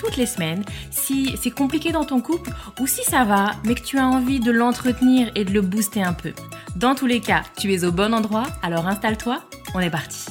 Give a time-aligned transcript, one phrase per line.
[0.00, 2.50] toutes les semaines si c'est compliqué dans ton couple
[2.80, 6.02] ou si ça va, mais que tu as envie de l'entretenir et de le booster
[6.02, 6.32] un peu.
[6.76, 9.42] Dans tous les cas, tu es au bon endroit, alors installe-toi,
[9.74, 10.26] on est parti.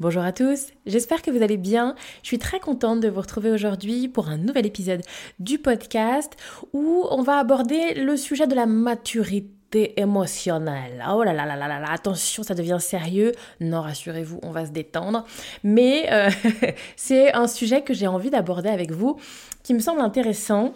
[0.00, 1.96] Bonjour à tous, j'espère que vous allez bien.
[2.22, 5.02] Je suis très contente de vous retrouver aujourd'hui pour un nouvel épisode
[5.40, 6.36] du podcast
[6.72, 11.04] où on va aborder le sujet de la maturité émotionnel.
[11.10, 13.32] Oh là là là là là, attention, ça devient sérieux.
[13.60, 15.24] Non, rassurez-vous, on va se détendre.
[15.62, 16.30] Mais euh,
[16.96, 19.18] c'est un sujet que j'ai envie d'aborder avec vous,
[19.62, 20.74] qui me semble intéressant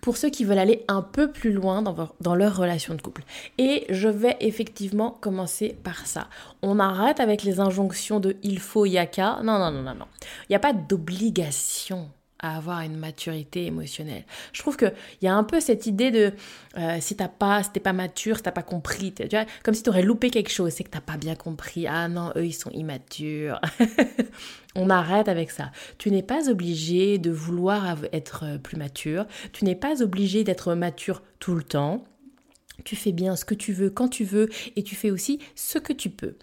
[0.00, 3.24] pour ceux qui veulent aller un peu plus loin dans, dans, leur relation de couple.
[3.58, 6.28] Et je vais effectivement commencer par ça.
[6.62, 9.40] On arrête avec les injonctions de il faut, yaka.
[9.42, 10.06] Non, non, non, non, non.
[10.42, 14.24] Il n'y a pas d'obligation à avoir une maturité émotionnelle.
[14.52, 14.92] Je trouve qu'il
[15.22, 16.32] y a un peu cette idée de
[16.76, 19.14] euh, si t'as pas, si t'es pas mature, si t'as pas compris,
[19.62, 21.86] comme si tu aurais loupé quelque chose, c'est que t'as pas bien compris.
[21.86, 23.60] Ah non, eux ils sont immatures.
[24.74, 25.70] On arrête avec ça.
[25.96, 29.26] Tu n'es pas obligé de vouloir être euh, plus mature.
[29.52, 32.04] Tu n'es pas obligé d'être mature tout le temps.
[32.84, 35.78] Tu fais bien ce que tu veux quand tu veux et tu fais aussi ce
[35.78, 36.36] que tu peux.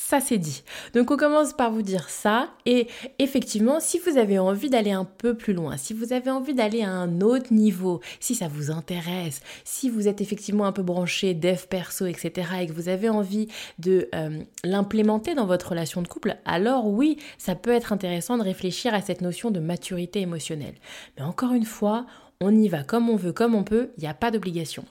[0.00, 0.62] Ça c'est dit.
[0.94, 2.86] Donc on commence par vous dire ça et
[3.18, 6.82] effectivement si vous avez envie d'aller un peu plus loin, si vous avez envie d'aller
[6.82, 11.34] à un autre niveau, si ça vous intéresse, si vous êtes effectivement un peu branché
[11.34, 13.48] dev perso etc et que vous avez envie
[13.80, 18.44] de euh, l'implémenter dans votre relation de couple, alors oui ça peut être intéressant de
[18.44, 20.76] réfléchir à cette notion de maturité émotionnelle.
[21.16, 22.06] Mais encore une fois,
[22.40, 24.84] on y va comme on veut, comme on peut, il n'y a pas d'obligation.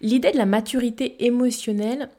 [0.00, 2.10] L'idée de la maturité émotionnelle,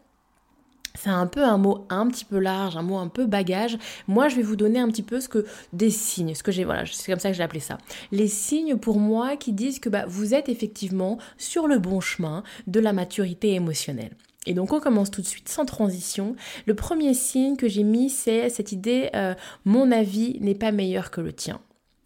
[0.95, 3.77] c'est un peu un mot un petit peu large, un mot un peu bagage.
[4.07, 6.63] Moi, je vais vous donner un petit peu ce que des signes, ce que j'ai
[6.63, 7.77] voilà, c'est comme ça que j'ai appelé ça.
[8.11, 12.43] Les signes pour moi qui disent que bah, vous êtes effectivement sur le bon chemin
[12.67, 14.15] de la maturité émotionnelle.
[14.45, 16.35] Et donc on commence tout de suite sans transition.
[16.65, 21.11] Le premier signe que j'ai mis, c'est cette idée euh, mon avis n'est pas meilleur
[21.11, 21.61] que le tien.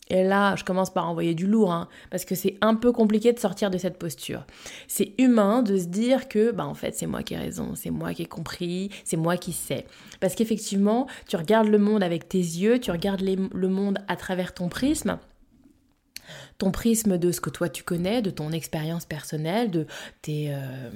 [0.09, 3.33] Et là, je commence par envoyer du lourd, hein, parce que c'est un peu compliqué
[3.33, 4.45] de sortir de cette posture.
[4.87, 7.89] C'est humain de se dire que, bah, en fait, c'est moi qui ai raison, c'est
[7.89, 9.85] moi qui ai compris, c'est moi qui sais.
[10.19, 14.53] Parce qu'effectivement, tu regardes le monde avec tes yeux, tu regardes le monde à travers
[14.53, 15.17] ton prisme
[16.57, 19.85] ton prisme de ce que toi tu connais, de ton expérience personnelle, de
[20.21, 20.89] tes, euh,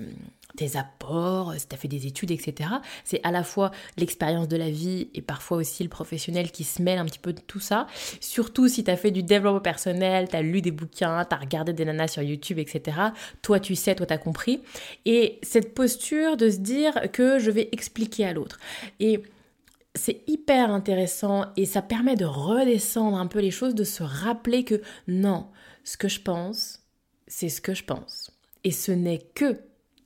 [0.56, 2.70] tes apports, si tu as fait des études, etc.
[3.04, 6.82] C'est à la fois l'expérience de la vie et parfois aussi le professionnel qui se
[6.82, 7.88] mêle un petit peu de tout ça.
[8.20, 11.40] Surtout si tu as fait du développement personnel, tu as lu des bouquins, tu as
[11.40, 12.98] regardé des nanas sur YouTube, etc.
[13.42, 14.62] Toi, tu sais, toi, tu as compris.
[15.06, 18.60] Et cette posture de se dire que je vais expliquer à l'autre.
[19.00, 19.24] Et
[19.96, 24.64] c'est hyper intéressant et ça permet de redescendre un peu les choses, de se rappeler
[24.64, 25.48] que non,
[25.84, 26.80] ce que je pense,
[27.28, 28.32] c'est ce que je pense.
[28.64, 29.60] Et ce n'est que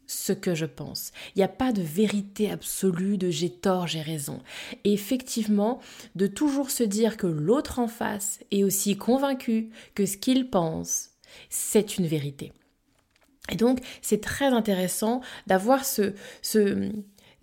[0.08, 1.12] ce que je pense.
[1.36, 4.42] Il n'y a pas de vérité absolue de j'ai tort, j'ai raison.
[4.84, 5.80] Et effectivement,
[6.16, 11.12] de toujours se dire que l'autre en face est aussi convaincu que ce qu'il pense,
[11.50, 12.54] c'est une vérité.
[13.50, 16.92] Et donc, c'est très intéressant d'avoir ce, ce,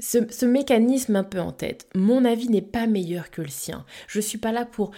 [0.03, 1.87] ce, mécanisme un peu en tête.
[1.95, 3.85] Mon avis n'est pas meilleur que le sien.
[4.09, 4.91] Je ne suis pas là pour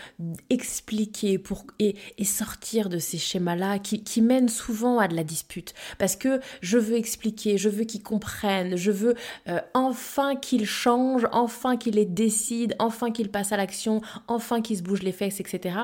[0.48, 5.74] expliquer pour, et, sortir de ces schémas-là qui, mènent souvent à de la dispute.
[5.98, 9.14] Parce que je veux expliquer, je veux qu'ils comprennent, je veux
[9.48, 14.78] euh, enfin qu'ils changent, enfin qu'ils les décident, enfin qu'ils passent à l'action, enfin qu'ils
[14.78, 15.80] se bougent les fesses, etc.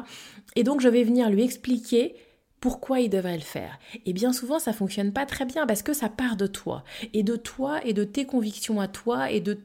[0.56, 2.14] Et donc je vais venir lui expliquer
[2.60, 5.94] pourquoi il devrait le faire Et bien souvent, ça fonctionne pas très bien parce que
[5.94, 6.84] ça part de toi,
[7.14, 9.58] et de toi, et de tes convictions à toi, et de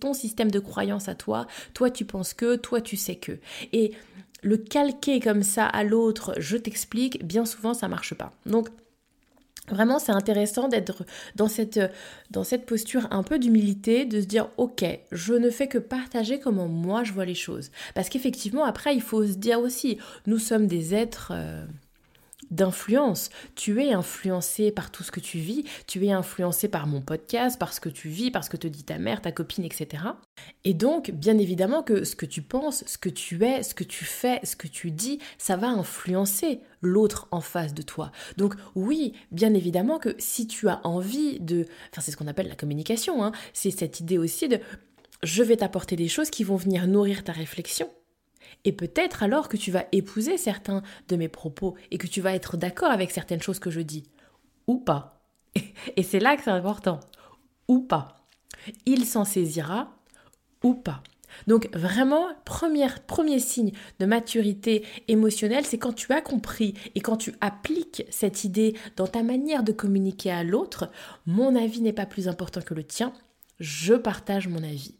[0.00, 1.46] ton système de croyance à toi.
[1.72, 3.38] Toi, tu penses que, toi, tu sais que.
[3.72, 3.92] Et
[4.42, 8.32] le calquer comme ça à l'autre, je t'explique, bien souvent, ça marche pas.
[8.44, 8.68] Donc,
[9.68, 11.04] Vraiment, c'est intéressant d'être
[11.36, 16.40] dans cette, posture un peu d'humilité, de se dire, ok, je ne fais que partager
[16.40, 17.70] comment moi je vois les choses.
[17.94, 21.30] Parce qu'effectivement, après, il faut se dire aussi, nous sommes des êtres...
[21.32, 21.64] Euh,
[22.52, 23.30] d'influence.
[23.56, 27.58] Tu es influencé par tout ce que tu vis, tu es influencé par mon podcast,
[27.58, 30.04] par ce que tu vis, par ce que te dit ta mère, ta copine, etc.
[30.64, 33.84] Et donc, bien évidemment que ce que tu penses, ce que tu es, ce que
[33.84, 38.12] tu fais, ce que tu dis, ça va influencer l'autre en face de toi.
[38.36, 41.66] Donc oui, bien évidemment que si tu as envie de...
[41.90, 44.60] Enfin, c'est ce qu'on appelle la communication, hein, c'est cette idée aussi de
[45.22, 47.88] je vais t'apporter des choses qui vont venir nourrir ta réflexion.
[48.64, 52.34] Et peut-être alors que tu vas épouser certains de mes propos et que tu vas
[52.34, 54.04] être d'accord avec certaines choses que je dis.
[54.66, 55.22] Ou pas.
[55.96, 57.00] Et c'est là que c'est important.
[57.68, 58.26] Ou pas.
[58.86, 59.96] Il s'en saisira
[60.62, 61.02] ou pas.
[61.46, 67.34] Donc vraiment, premier signe de maturité émotionnelle, c'est quand tu as compris et quand tu
[67.40, 70.90] appliques cette idée dans ta manière de communiquer à l'autre,
[71.26, 73.12] mon avis n'est pas plus important que le tien,
[73.60, 74.94] je partage mon avis.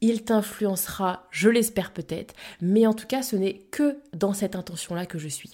[0.00, 5.06] Il t'influencera, je l'espère peut-être, mais en tout cas ce n'est que dans cette intention-là
[5.06, 5.52] que je suis.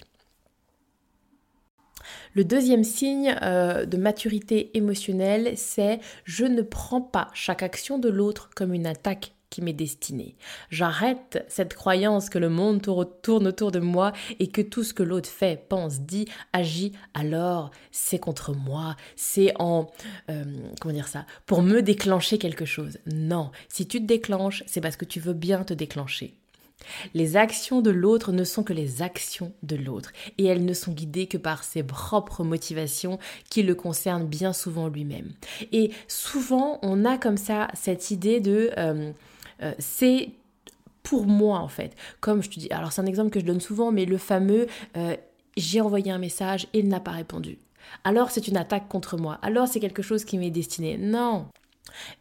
[2.33, 8.09] Le deuxième signe euh, de maturité émotionnelle, c'est je ne prends pas chaque action de
[8.09, 10.35] l'autre comme une attaque qui m'est destinée.
[10.69, 15.03] J'arrête cette croyance que le monde tourne autour de moi et que tout ce que
[15.03, 19.87] l'autre fait, pense, dit, agit, alors c'est contre moi, c'est en...
[20.29, 20.43] Euh,
[20.81, 22.97] comment dire ça Pour me déclencher quelque chose.
[23.05, 26.33] Non, si tu te déclenches, c'est parce que tu veux bien te déclencher.
[27.13, 30.91] Les actions de l'autre ne sont que les actions de l'autre, et elles ne sont
[30.91, 35.31] guidées que par ses propres motivations qui le concernent bien souvent lui-même.
[35.71, 38.71] Et souvent, on a comme ça cette idée de...
[38.77, 39.11] Euh,
[39.61, 40.29] euh, c'est
[41.03, 41.95] pour moi en fait.
[42.19, 44.67] Comme je te dis, alors c'est un exemple que je donne souvent, mais le fameux
[44.95, 45.15] euh,
[45.55, 47.57] j'ai envoyé un message et il n'a pas répondu.
[48.03, 49.39] Alors c'est une attaque contre moi.
[49.41, 50.97] Alors c'est quelque chose qui m'est destiné.
[50.97, 51.47] Non.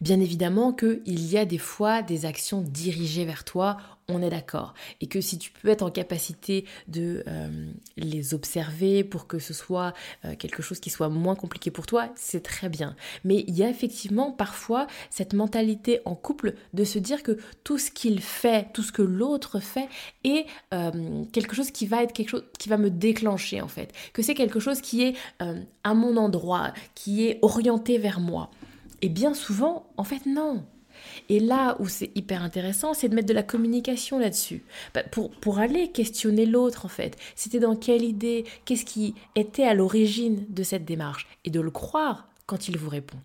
[0.00, 3.76] Bien évidemment qu'il y a des fois des actions dirigées vers toi
[4.08, 4.74] on est d'accord.
[5.00, 9.52] Et que si tu peux être en capacité de euh, les observer pour que ce
[9.52, 9.94] soit
[10.24, 12.94] euh, quelque chose qui soit moins compliqué pour toi, c'est très bien.
[13.24, 17.78] Mais il y a effectivement parfois cette mentalité en couple de se dire que tout
[17.78, 19.88] ce qu'il fait, tout ce que l'autre fait
[20.22, 23.92] est euh, quelque chose qui va être quelque chose qui va me déclencher en fait.
[24.12, 28.50] Que c'est quelque chose qui est à mon endroit, qui est orienté vers moi.
[29.02, 30.64] Et bien souvent, en fait, non.
[31.28, 34.62] Et là où c'est hyper intéressant, c'est de mettre de la communication là-dessus.
[34.94, 37.16] Bah, pour, pour aller questionner l'autre, en fait.
[37.34, 41.26] C'était dans quelle idée, qu'est-ce qui était à l'origine de cette démarche?
[41.44, 43.18] Et de le croire quand il vous répond.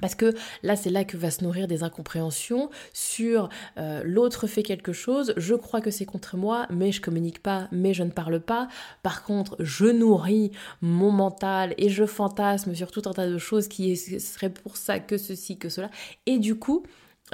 [0.00, 3.48] Parce que là, c'est là que va se nourrir des incompréhensions sur
[3.78, 7.68] euh, l'autre fait quelque chose, je crois que c'est contre moi, mais je communique pas,
[7.72, 8.68] mais je ne parle pas.
[9.02, 13.68] Par contre, je nourris mon mental et je fantasme sur tout un tas de choses
[13.68, 15.90] qui seraient pour ça, que ceci, que cela.
[16.26, 16.84] Et du coup,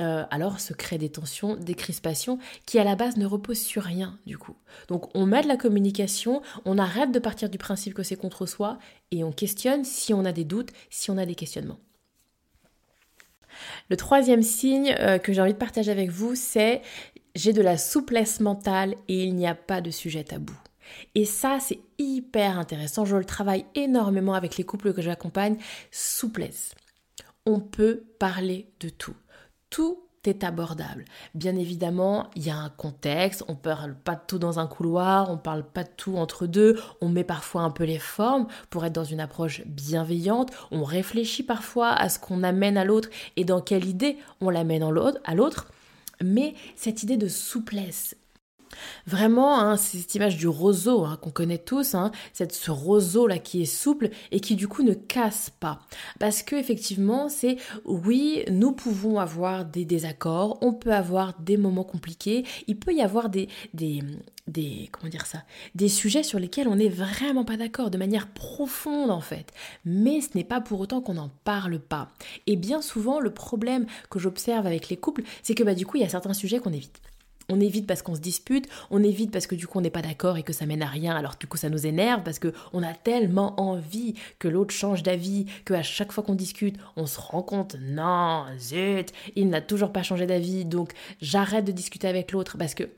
[0.00, 3.84] euh, alors se créent des tensions, des crispations qui à la base ne reposent sur
[3.84, 4.56] rien du coup.
[4.88, 8.46] Donc on met de la communication, on arrête de partir du principe que c'est contre
[8.46, 8.78] soi
[9.12, 11.78] et on questionne si on a des doutes, si on a des questionnements.
[13.90, 16.82] Le troisième signe euh, que j'ai envie de partager avec vous, c'est
[17.34, 20.54] j'ai de la souplesse mentale et il n'y a pas de sujet tabou.
[21.14, 23.04] Et ça, c'est hyper intéressant.
[23.04, 25.56] Je le travaille énormément avec les couples que j'accompagne.
[25.90, 26.74] Souplesse.
[27.46, 29.16] On peut parler de tout
[29.74, 30.03] tout
[30.42, 31.04] abordable.
[31.34, 35.30] Bien évidemment, il y a un contexte, on parle pas de tout dans un couloir,
[35.30, 38.84] on parle pas de tout entre deux, on met parfois un peu les formes pour
[38.84, 43.44] être dans une approche bienveillante, on réfléchit parfois à ce qu'on amène à l'autre et
[43.44, 45.68] dans quelle idée on l'amène à l'autre.
[46.22, 48.16] Mais cette idée de souplesse,
[49.06, 53.26] Vraiment, hein, c'est cette image du roseau hein, qu'on connaît tous, hein, cette, ce roseau
[53.26, 55.81] là qui est souple et qui du coup ne casse pas.
[56.19, 61.84] Parce que effectivement, c'est oui, nous pouvons avoir des désaccords, on peut avoir des moments
[61.84, 64.02] compliqués, il peut y avoir des, des,
[64.46, 65.43] des comment dire ça,
[65.74, 69.52] des sujets sur lesquels on n'est vraiment pas d'accord de manière profonde en fait.
[69.84, 72.10] Mais ce n'est pas pour autant qu'on n'en parle pas.
[72.46, 75.96] Et bien souvent, le problème que j'observe avec les couples, c'est que bah du coup,
[75.96, 77.00] il y a certains sujets qu'on évite.
[77.48, 80.03] On évite parce qu'on se dispute, on évite parce que du coup on n'est pas
[80.03, 82.53] d'accord et que ça mène à rien, alors du coup ça nous énerve parce que
[82.72, 87.06] on a tellement envie que l'autre change d'avis que à chaque fois qu'on discute, on
[87.06, 92.08] se rend compte non, zut, il n'a toujours pas changé d'avis, donc j'arrête de discuter
[92.08, 92.89] avec l'autre parce que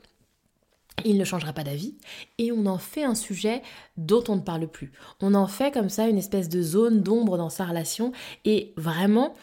[1.05, 1.93] il ne changera pas d'avis,
[2.39, 3.61] et on en fait un sujet
[3.97, 4.91] dont on ne parle plus.
[5.21, 8.11] On en fait comme ça une espèce de zone d'ombre dans sa relation,
[8.45, 9.35] et vraiment,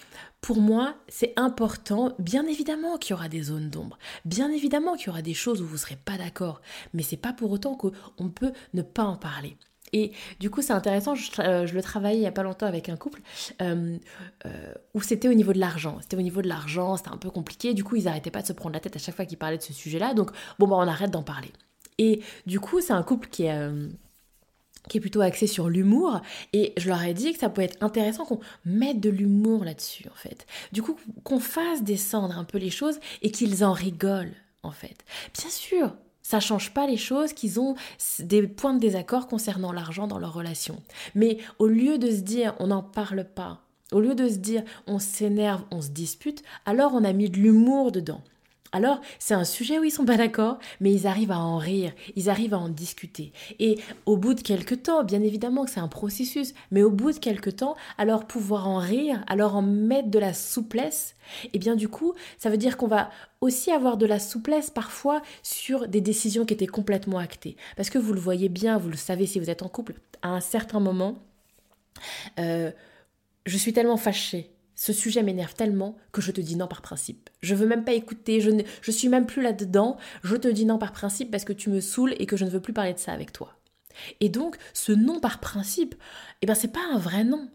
[0.44, 5.06] pour moi, c'est important, bien évidemment qu'il y aura des zones d'ombre, bien évidemment qu'il
[5.06, 6.60] y aura des choses où vous ne serez pas d'accord,
[6.92, 9.56] mais c'est pas pour autant qu'on peut ne pas en parler.
[9.94, 12.90] Et du coup, c'est intéressant, je, euh, le travaillais il n'y a pas longtemps avec
[12.90, 13.22] un couple
[13.62, 13.96] euh,
[14.44, 15.96] euh, où c'était au niveau de l'argent.
[16.02, 17.72] C'était au niveau de l'argent, c'était un peu compliqué.
[17.72, 19.56] Du coup, ils n'arrêtaient pas de se prendre la tête à chaque fois qu'ils parlaient
[19.56, 20.12] de ce sujet-là.
[20.12, 21.52] Donc, bon, bah, on arrête d'en parler.
[21.96, 23.70] Et du coup, c'est un couple qui est
[24.88, 26.20] qui est plutôt axé sur l'humour
[26.52, 30.06] et je leur ai dit que ça pouvait être intéressant qu'on mette de l'humour là-dessus
[30.08, 30.46] en fait.
[30.72, 35.04] Du coup qu'on fasse descendre un peu les choses et qu'ils en rigolent en fait.
[35.38, 37.74] Bien sûr, ça change pas les choses qu'ils ont
[38.18, 40.82] des points de désaccord concernant l'argent dans leur relation.
[41.14, 43.60] Mais au lieu de se dire on n'en parle pas,
[43.92, 47.36] Au lieu de se dire on s'énerve, on se dispute, alors on a mis de
[47.36, 48.22] l'humour dedans.
[48.74, 51.92] Alors, c'est un sujet où ils sont pas d'accord, mais ils arrivent à en rire,
[52.16, 53.32] ils arrivent à en discuter.
[53.60, 57.12] Et au bout de quelques temps, bien évidemment que c'est un processus, mais au bout
[57.12, 61.14] de quelques temps, alors pouvoir en rire, alors en mettre de la souplesse,
[61.44, 64.70] et eh bien du coup, ça veut dire qu'on va aussi avoir de la souplesse
[64.70, 67.56] parfois sur des décisions qui étaient complètement actées.
[67.76, 70.30] Parce que vous le voyez bien, vous le savez si vous êtes en couple, à
[70.30, 71.16] un certain moment,
[72.40, 72.72] euh,
[73.46, 77.30] je suis tellement fâchée ce sujet m'énerve tellement que je te dis non par principe.
[77.42, 80.64] Je veux même pas écouter, je ne je suis même plus là-dedans, je te dis
[80.64, 82.94] non par principe parce que tu me saoules et que je ne veux plus parler
[82.94, 83.56] de ça avec toi.
[84.20, 85.94] Et donc ce non par principe,
[86.42, 87.48] eh ben c'est pas un vrai non.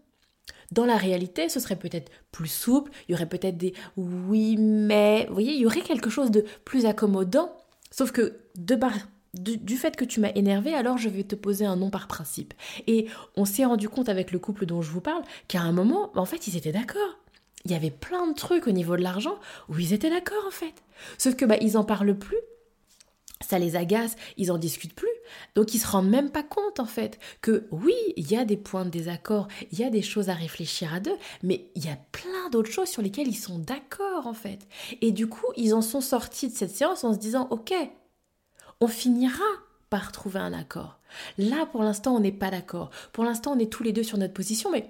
[0.72, 5.26] Dans la réalité, ce serait peut-être plus souple, il y aurait peut-être des oui mais,
[5.26, 7.52] vous voyez, il y aurait quelque chose de plus accommodant,
[7.90, 8.92] sauf que de par
[9.34, 12.54] du, fait que tu m'as énervé, alors je vais te poser un nom par principe.
[12.86, 13.06] Et
[13.36, 16.24] on s'est rendu compte avec le couple dont je vous parle qu'à un moment, en
[16.24, 17.18] fait, ils étaient d'accord.
[17.64, 20.50] Il y avait plein de trucs au niveau de l'argent où ils étaient d'accord en
[20.50, 20.82] fait.
[21.18, 22.38] Sauf que bah ils en parlent plus.
[23.46, 25.08] Ça les agace, ils en discutent plus.
[25.54, 28.56] Donc ils se rendent même pas compte en fait que oui, il y a des
[28.56, 31.88] points de désaccord, il y a des choses à réfléchir à deux, mais il y
[31.88, 34.66] a plein d'autres choses sur lesquelles ils sont d'accord en fait.
[35.02, 37.74] Et du coup, ils en sont sortis de cette séance en se disant OK,
[38.80, 39.44] on finira
[39.90, 40.98] par trouver un accord.
[41.38, 42.90] Là, pour l'instant, on n'est pas d'accord.
[43.12, 44.88] Pour l'instant, on est tous les deux sur notre position, mais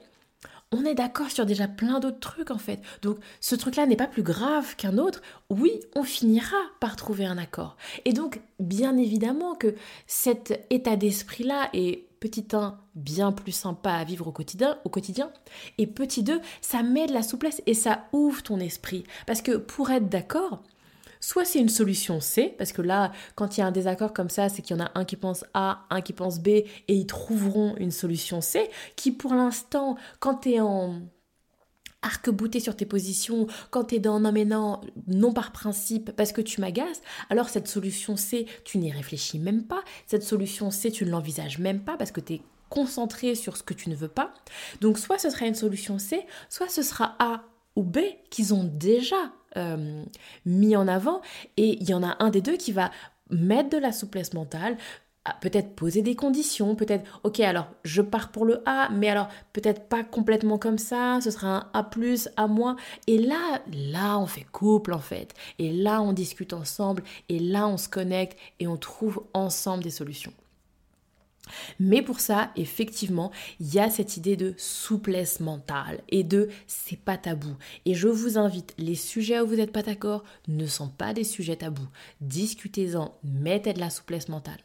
[0.73, 2.81] on est d'accord sur déjà plein d'autres trucs en fait.
[3.03, 5.21] Donc ce truc-là n'est pas plus grave qu'un autre.
[5.49, 7.77] Oui, on finira par trouver un accord.
[8.05, 9.75] Et donc, bien évidemment que
[10.07, 15.31] cet état d'esprit-là est petit 1 bien plus sympa à vivre au quotidien, au quotidien
[15.79, 19.57] et petit 2 ça met de la souplesse et ça ouvre ton esprit parce que
[19.57, 20.63] pour être d'accord
[21.21, 24.31] Soit c'est une solution C, parce que là, quand il y a un désaccord comme
[24.31, 26.75] ça, c'est qu'il y en a un qui pense A, un qui pense B, et
[26.89, 31.03] ils trouveront une solution C, qui pour l'instant, quand tu es en
[32.03, 36.33] arc-bouté sur tes positions, quand tu es dans non mais non, non par principe, parce
[36.33, 39.83] que tu m'agaces, alors cette solution C, tu n'y réfléchis même pas.
[40.07, 43.63] Cette solution C, tu ne l'envisages même pas parce que tu es concentré sur ce
[43.63, 44.33] que tu ne veux pas.
[44.81, 47.43] Donc soit ce sera une solution C, soit ce sera A
[47.77, 47.99] ou B
[48.31, 50.05] qu'ils ont déjà euh,
[50.45, 51.21] mis en avant
[51.57, 52.91] et il y en a un des deux qui va
[53.31, 54.77] mettre de la souplesse mentale,
[55.41, 59.89] peut-être poser des conditions, peut-être, ok, alors je pars pour le A, mais alors peut-être
[59.89, 62.77] pas complètement comme ça, ce sera un A plus, A moins.
[63.07, 65.35] Et là, là, on fait couple en fait.
[65.59, 69.91] Et là, on discute ensemble, et là, on se connecte, et on trouve ensemble des
[69.91, 70.33] solutions.
[71.79, 73.31] Mais pour ça, effectivement,
[73.61, 77.57] il y a cette idée de souplesse mentale et de c'est pas tabou.
[77.85, 81.25] Et je vous invite, les sujets où vous n'êtes pas d'accord ne sont pas des
[81.25, 81.89] sujets tabous.
[82.21, 84.61] Discutez-en, mettez de la souplesse mentale.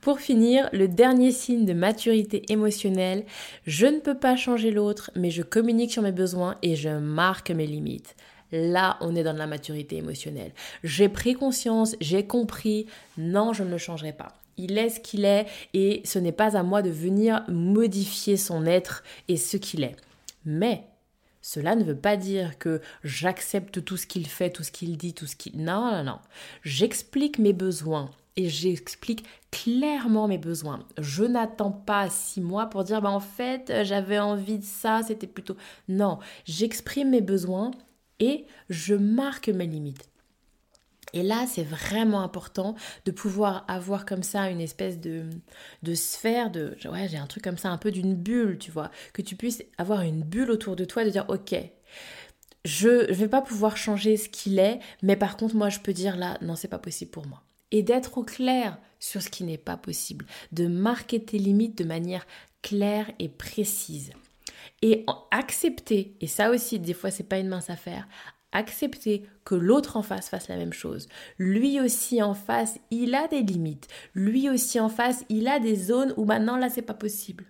[0.00, 3.24] Pour finir, le dernier signe de maturité émotionnelle,
[3.66, 7.50] je ne peux pas changer l'autre, mais je communique sur mes besoins et je marque
[7.50, 8.14] mes limites.
[8.52, 10.52] Là, on est dans la maturité émotionnelle.
[10.82, 15.24] J'ai pris conscience, j'ai compris, non, je ne le changerai pas il est ce qu'il
[15.24, 19.82] est et ce n'est pas à moi de venir modifier son être et ce qu'il
[19.82, 19.96] est.
[20.44, 20.84] Mais
[21.42, 25.14] cela ne veut pas dire que j'accepte tout ce qu'il fait, tout ce qu'il dit,
[25.14, 25.62] tout ce qu'il...
[25.62, 26.18] Non, non, non.
[26.62, 30.80] J'explique mes besoins et j'explique clairement mes besoins.
[30.98, 35.26] Je n'attends pas six mois pour dire, bah, en fait, j'avais envie de ça, c'était
[35.26, 35.56] plutôt...
[35.88, 37.70] Non, j'exprime mes besoins
[38.18, 40.09] et je marque mes limites.
[41.12, 42.74] Et là, c'est vraiment important
[43.04, 45.24] de pouvoir avoir comme ça une espèce de,
[45.94, 49.22] sphère, de, ouais, j'ai un truc comme ça, un peu d'une bulle, tu vois, que
[49.22, 51.54] tu puisses avoir une bulle autour de toi, de dire, ok,
[52.64, 55.92] je ne vais pas pouvoir changer ce qu'il est, mais par contre, moi, je peux
[55.92, 57.42] dire là, non, c'est pas possible pour moi.
[57.70, 61.84] Et d'être au clair sur ce qui n'est pas possible, de marquer tes limites de
[61.84, 62.26] manière
[62.62, 64.10] claire et précise.
[64.82, 68.06] Et accepter, et ça aussi, des fois, c'est pas une mince affaire,
[68.52, 71.08] accepter que l'autre en face fasse la même chose.
[71.38, 73.88] Lui aussi en face, il a des limites.
[74.14, 77.44] Lui aussi en face, il a des zones où maintenant là c'est pas possible.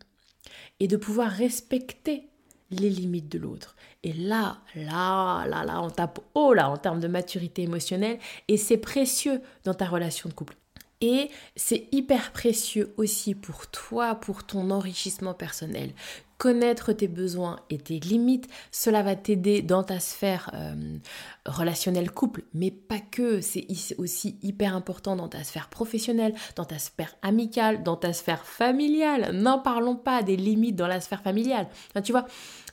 [0.78, 2.30] Et de pouvoir respecter
[2.70, 3.76] les limites de l'autre.
[4.02, 8.56] Et là, là, là, là, on tape haut là en termes de maturité émotionnelle et
[8.56, 10.54] c'est précieux dans ta relation de couple.
[11.00, 15.92] Et c'est hyper précieux aussi pour toi, pour ton enrichissement personnel.
[16.40, 20.96] Connaître tes besoins et tes limites, cela va t'aider dans ta sphère euh,
[21.44, 23.42] relationnelle couple, mais pas que.
[23.42, 23.66] C'est
[23.98, 29.32] aussi hyper important dans ta sphère professionnelle, dans ta sphère amicale, dans ta sphère familiale.
[29.34, 31.68] N'en parlons pas des limites dans la sphère familiale.
[32.02, 32.24] tu vois,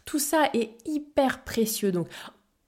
[0.05, 1.91] tout ça est hyper précieux.
[1.91, 2.07] Donc,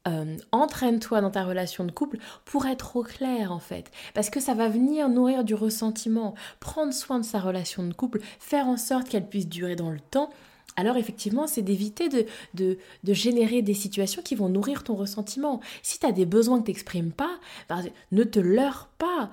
[0.09, 3.89] euh, entraîne-toi dans ta relation de couple pour être au clair en fait.
[4.13, 6.35] Parce que ça va venir nourrir du ressentiment.
[6.59, 9.99] Prendre soin de sa relation de couple, faire en sorte qu'elle puisse durer dans le
[9.99, 10.29] temps,
[10.75, 15.59] alors effectivement, c'est d'éviter de, de, générer des situations qui vont nourrir ton ressentiment.
[15.81, 19.29] Si tu as des besoins que tu n'exprimes pas, ben, ne te leurre pas.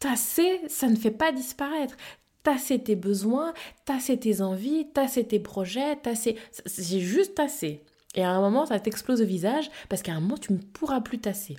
[0.00, 1.96] Tasser, ça ne fait pas disparaître
[2.42, 3.54] tasser tes besoins,
[3.86, 6.36] tasser tes envies, tasser tes projets, tasser.
[6.78, 7.82] J'ai juste tassé.
[8.14, 11.00] Et à un moment, ça t'explose au visage parce qu'à un moment, tu ne pourras
[11.00, 11.56] plus tasser.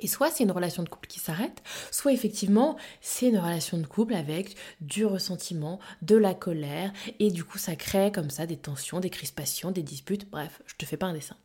[0.00, 3.86] Et soit c'est une relation de couple qui s'arrête, soit effectivement c'est une relation de
[3.86, 8.56] couple avec du ressentiment, de la colère, et du coup ça crée comme ça des
[8.56, 11.36] tensions, des crispations, des disputes, bref, je te fais pas un dessin.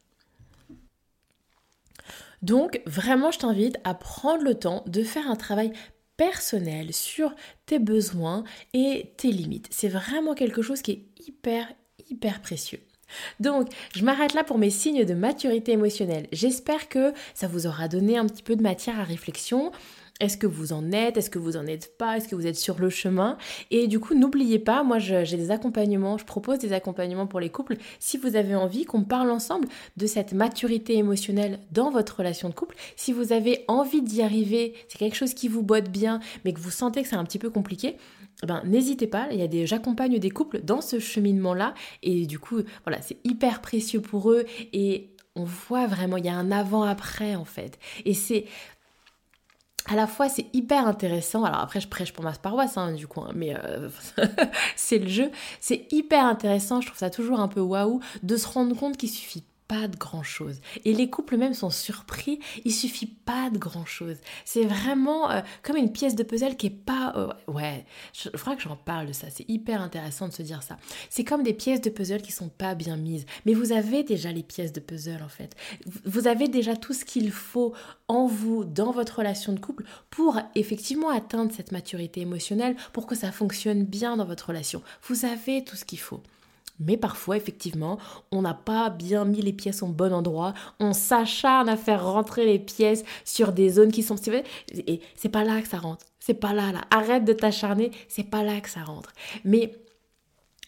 [2.42, 5.72] Donc vraiment je t'invite à prendre le temps de faire un travail
[6.18, 7.34] personnel sur
[7.66, 8.44] tes besoins
[8.74, 9.68] et tes limites.
[9.72, 11.68] C'est vraiment quelque chose qui est hyper,
[12.10, 12.82] hyper précieux.
[13.40, 16.28] Donc, je m'arrête là pour mes signes de maturité émotionnelle.
[16.32, 19.72] J'espère que ça vous aura donné un petit peu de matière à réflexion.
[20.20, 21.18] Est-ce que vous en êtes?
[21.18, 22.18] Est-ce que vous en êtes pas?
[22.18, 23.38] Est-ce que vous êtes sur le chemin?
[23.72, 27.50] Et du coup, n'oubliez pas, moi j'ai des accompagnements, je propose des accompagnements pour les
[27.50, 27.78] couples.
[28.00, 29.68] Si vous avez envie qu'on parle ensemble
[29.98, 34.76] de cette maturité émotionnelle dans votre relation de couple, si vous avez envie d'y arriver,
[34.88, 37.40] c'est quelque chose qui vous botte bien, mais que vous sentez que c'est un petit
[37.40, 37.98] peu compliqué,
[38.42, 41.74] ben, n'hésitez pas, il y a des, j'accompagne des couples dans ce cheminement-là.
[42.02, 44.46] Et du coup, voilà, c'est hyper précieux pour eux.
[44.74, 47.80] Et on voit vraiment, il y a un avant-après en fait.
[48.06, 48.46] Et c'est
[49.86, 53.08] à la fois c'est hyper intéressant, alors après je prêche pour ma paroisse hein, du
[53.08, 53.90] coup, hein, mais euh,
[54.78, 58.48] c'est le jeu, c'est hyper intéressant, je trouve ça toujours un peu waouh de se
[58.48, 59.44] rendre compte qu'il suffit
[59.74, 60.62] pas de grand chose.
[60.86, 64.18] Et les couples même sont surpris, il suffit pas de grand chose.
[64.46, 67.12] C'est vraiment euh, comme une pièce de puzzle qui est pas.
[67.16, 70.62] Euh, ouais, je, crois que j'en parle de ça, c'est hyper intéressant de se dire
[70.62, 70.78] ça.
[71.10, 73.26] C'est comme des pièces de puzzle qui sont pas bien mises.
[73.48, 75.56] Mais vous avez déjà les pièces de puzzle en fait.
[76.06, 77.74] Vous avez déjà tout ce qu'il faut
[78.08, 83.16] en vous, dans votre relation de couple, pour effectivement atteindre cette maturité émotionnelle, pour que
[83.16, 84.84] ça fonctionne bien dans votre relation.
[85.08, 86.22] Vous avez tout ce qu'il faut.
[86.80, 87.98] Mais parfois, effectivement,
[88.32, 90.54] on n'a pas bien mis les pièces au bon endroit.
[90.80, 94.16] On s'acharne à faire rentrer les pièces sur des zones qui sont.
[94.70, 96.06] Et c'est pas là que ça rentre.
[96.20, 96.82] C'est pas là, là.
[96.90, 97.92] Arrête de t'acharner.
[98.08, 99.14] C'est pas là que ça rentre.
[99.46, 99.74] Mais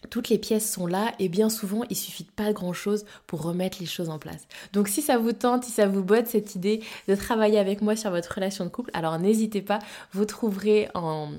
[0.09, 3.41] toutes les pièces sont là et bien souvent il suffit de pas grand chose pour
[3.41, 4.47] remettre les choses en place.
[4.73, 7.95] Donc si ça vous tente, si ça vous botte cette idée de travailler avec moi
[7.95, 9.79] sur votre relation de couple, alors n'hésitez pas,
[10.13, 11.31] vous trouverez en,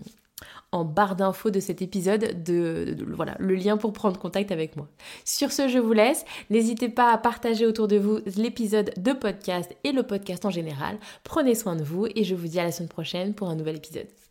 [0.72, 4.88] en barre d'infos de cet épisode de, voilà, le lien pour prendre contact avec moi.
[5.24, 6.24] Sur ce, je vous laisse.
[6.50, 10.98] N'hésitez pas à partager autour de vous l'épisode de podcast et le podcast en général.
[11.24, 13.76] Prenez soin de vous et je vous dis à la semaine prochaine pour un nouvel
[13.76, 14.25] épisode.